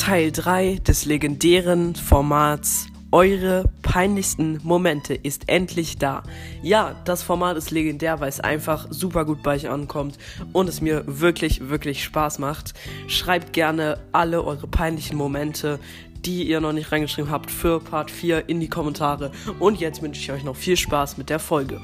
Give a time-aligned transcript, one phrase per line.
[0.00, 6.22] Teil 3 des legendären Formats Eure peinlichsten Momente ist endlich da.
[6.62, 10.16] Ja, das Format ist legendär, weil es einfach super gut bei euch ankommt
[10.54, 12.72] und es mir wirklich, wirklich Spaß macht.
[13.08, 15.78] Schreibt gerne alle eure peinlichen Momente,
[16.24, 19.32] die ihr noch nicht reingeschrieben habt, für Part 4 in die Kommentare.
[19.58, 21.78] Und jetzt wünsche ich euch noch viel Spaß mit der Folge.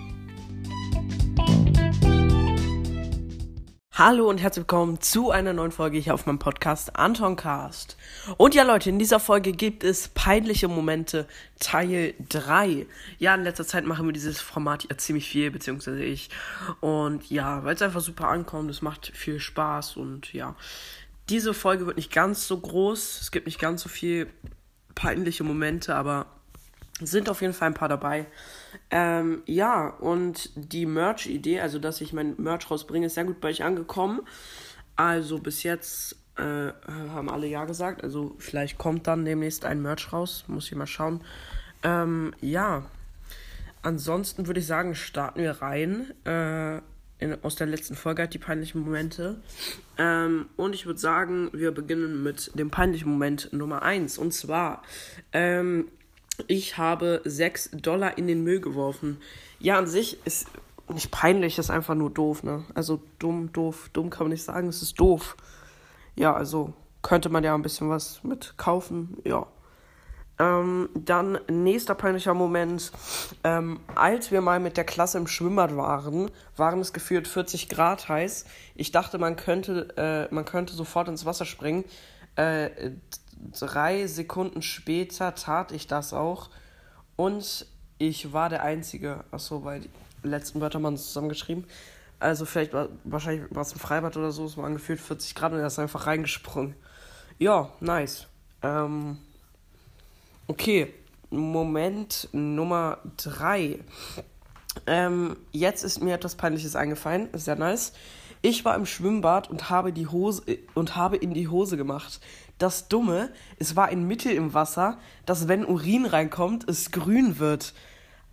[3.99, 7.97] Hallo und herzlich willkommen zu einer neuen Folge hier auf meinem Podcast Anton Cast.
[8.37, 11.27] Und ja Leute, in dieser Folge gibt es peinliche Momente
[11.61, 12.85] Teil 3.
[13.19, 16.29] Ja, in letzter Zeit machen wir dieses Format ja ziemlich viel, beziehungsweise ich.
[16.81, 20.57] Und ja, weil es einfach super ankommt, es macht viel Spaß und ja.
[21.31, 24.29] Diese Folge wird nicht ganz so groß, es gibt nicht ganz so viel
[24.95, 26.27] peinliche Momente, aber
[27.01, 28.27] sind auf jeden Fall ein paar dabei.
[28.91, 33.49] Ähm, ja, und die Merch-Idee, also dass ich mein Merch rausbringe, ist sehr gut bei
[33.49, 34.21] euch angekommen.
[34.97, 38.03] Also bis jetzt äh, haben alle Ja gesagt.
[38.03, 40.45] Also vielleicht kommt dann demnächst ein Merch raus.
[40.47, 41.21] Muss ich mal schauen.
[41.83, 42.87] Ähm, ja.
[43.83, 46.13] Ansonsten würde ich sagen, starten wir rein.
[46.25, 46.81] Äh,
[47.19, 49.37] in, aus der letzten Folge hat die peinlichen Momente.
[49.97, 54.19] Ähm, und ich würde sagen, wir beginnen mit dem peinlichen Moment Nummer 1.
[54.19, 54.83] Und zwar,
[55.33, 55.89] ähm,
[56.47, 59.19] ich habe 6 Dollar in den Müll geworfen.
[59.59, 60.49] Ja, an sich ist
[60.89, 62.65] nicht peinlich, ist einfach nur doof, ne?
[62.75, 65.37] Also dumm, doof, dumm kann man nicht sagen, es ist doof.
[66.15, 66.73] Ja, also
[67.03, 69.47] könnte man ja ein bisschen was mit kaufen, ja.
[70.39, 72.93] Ähm, dann nächster peinlicher Moment.
[73.43, 78.09] Ähm, als wir mal mit der Klasse im Schwimmbad waren, waren es gefühlt 40 Grad
[78.09, 78.45] heiß.
[78.75, 81.85] Ich dachte, man könnte, äh, man könnte sofort ins Wasser springen.
[82.37, 82.93] Äh,
[83.59, 86.51] drei Sekunden später tat ich das auch.
[87.17, 87.67] Und
[87.99, 89.25] ich war der Einzige.
[89.31, 89.91] Achso, weil die
[90.23, 91.65] letzten Wörter waren zusammengeschrieben.
[92.19, 95.53] Also vielleicht war wahrscheinlich war es ein Freibad oder so, es waren gefühlt 40 Grad
[95.53, 96.75] und er ist einfach reingesprungen.
[97.39, 98.27] Ja, nice.
[98.63, 99.19] Ähm,
[100.47, 100.95] okay,
[101.31, 103.81] Moment Nummer 3.
[104.87, 107.93] Ähm, jetzt ist mir etwas Peinliches eingefallen, sehr nice.
[108.43, 110.43] Ich war im Schwimmbad und habe die Hose
[110.75, 112.21] und habe in die Hose gemacht.
[112.59, 117.75] Das Dumme, es war ein Mittel im Wasser, dass wenn Urin reinkommt, es grün wird.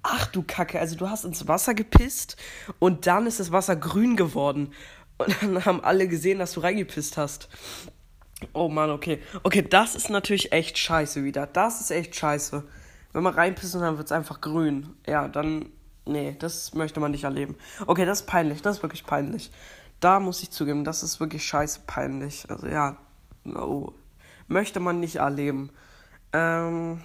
[0.01, 2.37] Ach du Kacke, also du hast ins Wasser gepisst
[2.79, 4.73] und dann ist das Wasser grün geworden.
[5.17, 7.49] Und dann haben alle gesehen, dass du reingepisst hast.
[8.51, 9.19] Oh Mann, okay.
[9.43, 11.47] Okay, das ist natürlich echt scheiße wieder.
[11.47, 12.63] Das ist echt scheiße.
[13.13, 14.89] Wenn man reinpisst und dann wird es einfach grün.
[15.07, 15.69] Ja, dann.
[16.05, 17.55] Nee, das möchte man nicht erleben.
[17.87, 18.61] Okay, das ist peinlich.
[18.61, 19.51] Das ist wirklich peinlich.
[20.03, 22.49] Da muss ich zugeben, das ist wirklich scheiße peinlich.
[22.49, 22.97] Also ja,
[23.45, 23.93] no
[24.49, 25.71] möchte man nicht erleben.
[26.33, 27.01] Ähm.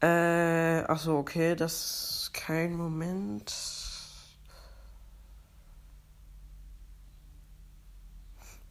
[0.00, 1.74] Äh, achso, okay, das
[2.24, 3.54] ist kein Moment.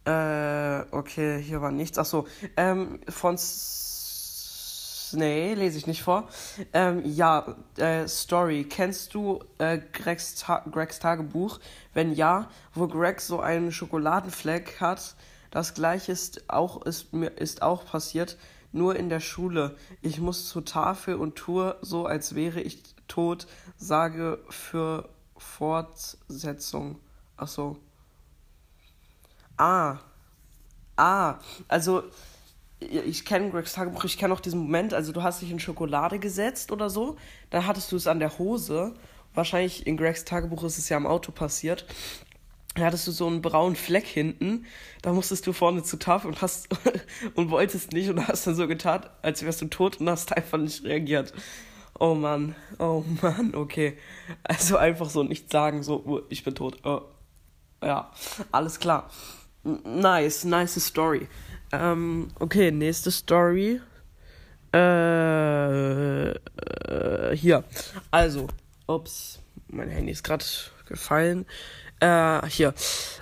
[0.04, 1.96] Äh, okay, hier war nichts.
[1.96, 2.26] Achso,
[2.58, 3.38] ähm, von.
[5.12, 6.28] Nee, lese ich nicht vor.
[6.72, 8.64] Ähm, ja, äh, Story.
[8.64, 11.60] Kennst du äh, Gregs, Ta Gregs Tagebuch?
[11.94, 15.14] Wenn ja, wo Greg so einen Schokoladenfleck hat,
[15.50, 18.36] das gleiche ist auch, ist, ist auch passiert,
[18.72, 19.76] nur in der Schule.
[20.02, 23.46] Ich muss zur Tafel und tue so, als wäre ich tot,
[23.76, 27.00] sage für Fortsetzung.
[27.36, 27.78] Ach so.
[29.56, 29.98] Ah.
[30.96, 31.38] Ah.
[31.68, 32.04] Also,
[32.80, 36.18] ich kenne Gregs Tagebuch, ich kenne auch diesen Moment, also du hast dich in Schokolade
[36.18, 37.16] gesetzt oder so,
[37.50, 38.94] dann hattest du es an der Hose.
[39.34, 41.86] Wahrscheinlich in Gregs Tagebuch ist es ja am Auto passiert
[42.78, 44.66] da hattest du so einen braunen Fleck hinten.
[45.02, 46.68] Da musstest du vorne zur Tafel und hast
[47.34, 50.58] und wolltest nicht und hast dann so getan, als wärst du tot und hast einfach
[50.58, 51.32] nicht reagiert.
[51.98, 53.98] Oh Mann, oh Mann, okay.
[54.44, 56.78] Also einfach so nicht sagen, so, oh, ich bin tot.
[56.84, 57.02] Oh.
[57.82, 58.12] Ja,
[58.52, 59.10] alles klar.
[59.84, 61.28] Nice, nice Story.
[61.72, 63.80] Ähm, okay, nächste Story.
[64.72, 67.64] Äh, äh, hier.
[68.10, 68.48] Also,
[68.86, 70.44] ups, mein Handy ist gerade
[70.86, 71.46] gefallen.
[72.00, 72.74] Äh, hier.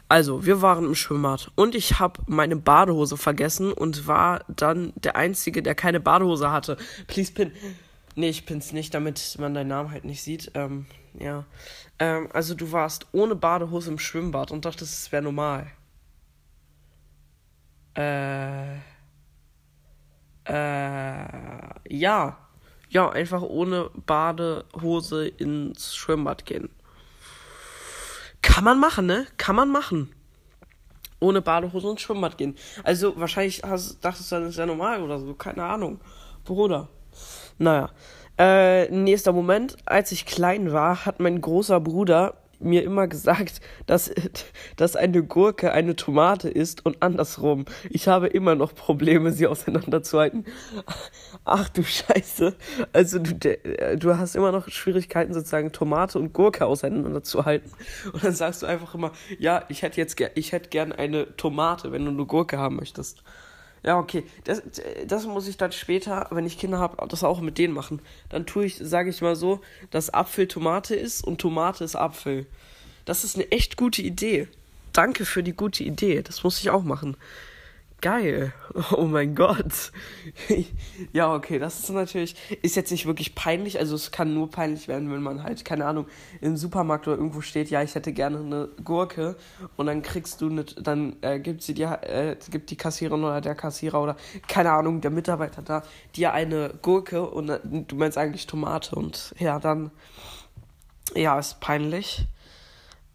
[0.08, 5.16] Also, wir waren im Schwimmbad und ich habe meine Badehose vergessen und war dann der
[5.16, 6.76] Einzige, der keine Badehose hatte.
[7.06, 7.52] Please pin.
[8.14, 10.52] Nee, ich pin's nicht, damit man deinen Namen halt nicht sieht.
[10.54, 10.86] Ähm,
[11.18, 11.44] ja.
[11.98, 15.66] Ähm, also du warst ohne Badehose im Schwimmbad und dachtest, es wäre normal.
[17.96, 18.76] Äh.
[20.44, 21.26] Äh.
[21.88, 22.38] Ja.
[22.88, 26.68] Ja, einfach ohne Badehose ins Schwimmbad gehen.
[28.42, 29.26] Kann man machen, ne?
[29.38, 30.14] Kann man machen.
[31.18, 32.56] Ohne Badehose ins Schwimmbad gehen.
[32.84, 35.34] Also wahrscheinlich hast, dachtest du, das ist ja normal oder so.
[35.34, 36.00] Keine Ahnung.
[36.44, 36.88] Bruder.
[37.58, 37.90] Naja.
[38.38, 39.76] Äh, nächster Moment.
[39.86, 44.10] Als ich klein war, hat mein großer Bruder mir immer gesagt, dass,
[44.76, 47.64] dass eine Gurke eine Tomate ist und andersrum.
[47.90, 50.44] Ich habe immer noch Probleme, sie auseinanderzuhalten.
[51.44, 52.54] Ach du Scheiße.
[52.92, 53.34] Also du,
[53.96, 57.70] du hast immer noch Schwierigkeiten, sozusagen Tomate und Gurke auseinanderzuhalten.
[58.12, 61.92] Und dann sagst du einfach immer, ja, ich hätte jetzt ich hätte gern eine Tomate,
[61.92, 63.22] wenn du eine Gurke haben möchtest.
[63.86, 64.24] Ja, okay.
[64.44, 64.62] Das,
[65.06, 68.00] das muss ich dann später, wenn ich Kinder habe, das auch mit denen machen.
[68.28, 69.60] Dann tue ich, sage ich mal so,
[69.90, 72.46] dass Apfel Tomate ist und Tomate ist Apfel.
[73.04, 74.48] Das ist eine echt gute Idee.
[74.92, 76.22] Danke für die gute Idee.
[76.22, 77.16] Das muss ich auch machen
[78.00, 78.52] geil.
[78.92, 79.90] Oh mein Gott.
[81.14, 84.86] ja, okay, das ist natürlich, ist jetzt nicht wirklich peinlich, also es kann nur peinlich
[84.86, 86.04] werden, wenn man halt, keine Ahnung,
[86.42, 89.36] im Supermarkt oder irgendwo steht, ja, ich hätte gerne eine Gurke
[89.76, 93.40] und dann kriegst du eine, dann äh, gibt sie dir, äh, gibt die Kassiererin oder
[93.40, 94.16] der Kassierer oder,
[94.46, 95.82] keine Ahnung, der Mitarbeiter da,
[96.14, 99.90] dir eine Gurke und äh, du meinst eigentlich Tomate und ja, dann,
[101.14, 102.26] ja, ist peinlich.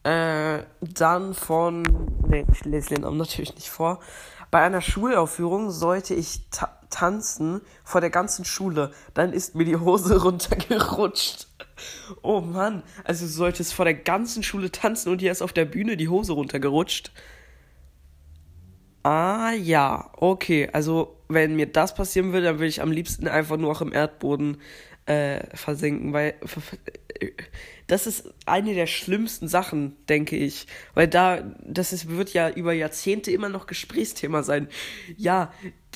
[0.03, 1.83] Äh, dann von,
[2.27, 3.99] nee, ich lese den Namen natürlich nicht vor.
[4.49, 8.91] Bei einer Schulaufführung sollte ich ta tanzen vor der ganzen Schule.
[9.13, 11.47] Dann ist mir die Hose runtergerutscht.
[12.21, 15.63] Oh Mann, also du solltest vor der ganzen Schule tanzen und dir ist auf der
[15.63, 17.11] Bühne die Hose runtergerutscht.
[19.03, 20.69] Ah ja, okay.
[20.73, 23.93] Also wenn mir das passieren würde, dann würde ich am liebsten einfach nur auch im
[23.93, 24.57] Erdboden
[25.05, 26.35] äh, versinken, weil
[27.87, 30.67] das ist eine der schlimmsten Sachen, denke ich.
[30.93, 34.69] Weil da, das ist, wird ja über Jahrzehnte immer noch Gesprächsthema sein.
[35.17, 35.51] Ja,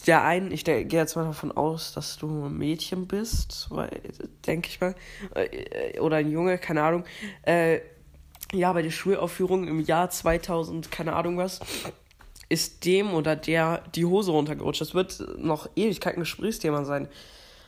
[0.05, 3.69] der einen, ich gehe jetzt mal davon aus, dass du ein Mädchen bist,
[4.45, 4.95] denke ich mal,
[5.33, 7.05] äh, oder ein Junge, keine Ahnung.
[7.43, 7.79] Äh,
[8.51, 11.59] ja, bei der Schulaufführung im Jahr 2000, keine Ahnung was,
[12.49, 14.81] ist dem oder der die Hose runtergerutscht.
[14.81, 17.07] Das wird noch Ewigkeiten Gesprächsthema sein.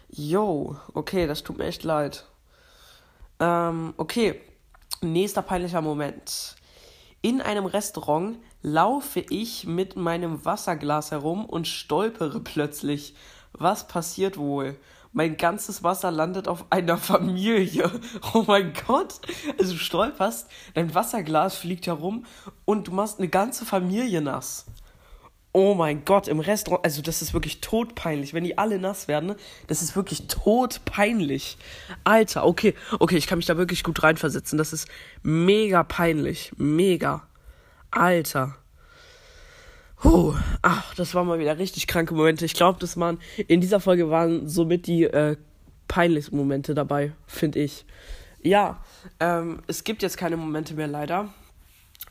[0.09, 2.25] Yo, okay, das tut mir echt leid.
[3.39, 4.41] Ähm, okay,
[5.01, 6.55] nächster peinlicher Moment.
[7.21, 13.15] In einem Restaurant laufe ich mit meinem Wasserglas herum und stolpere plötzlich.
[13.53, 14.77] Was passiert wohl?
[15.11, 17.91] Mein ganzes Wasser landet auf einer Familie.
[18.33, 19.15] Oh mein Gott.
[19.59, 22.25] Also du stolperst, dein Wasserglas fliegt herum
[22.65, 24.65] und du machst eine ganze Familie nass.
[25.59, 29.29] Oh mein Gott, im Restaurant, also das ist wirklich todpeinlich, wenn die alle nass werden,
[29.29, 29.35] ne?
[29.65, 31.57] das ist wirklich todpeinlich.
[32.03, 34.87] Alter, okay, okay, ich kann mich da wirklich gut reinversetzen, das ist
[35.23, 37.25] mega peinlich, mega.
[37.89, 38.55] Alter.
[40.03, 42.45] Huh, ach, das waren mal wieder richtig kranke Momente.
[42.45, 43.17] Ich glaube, das waren,
[43.47, 45.37] in dieser Folge waren somit die äh,
[45.87, 47.83] peinlichsten Momente dabei, finde ich.
[48.43, 48.83] Ja,
[49.19, 51.33] ähm, es gibt jetzt keine Momente mehr leider.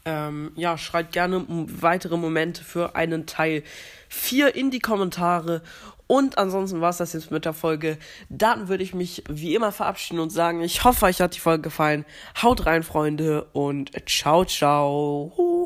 [0.07, 3.65] Ähm, ja, schreibt gerne weitere Momente für einen Teil
[4.09, 5.63] 4 in die Kommentare.
[6.07, 7.99] Und ansonsten war es das jetzt mit der Folge.
[8.29, 11.63] Dann würde ich mich wie immer verabschieden und sagen, ich hoffe, euch hat die Folge
[11.63, 12.05] gefallen.
[12.41, 15.66] Haut rein, Freunde, und ciao, ciao.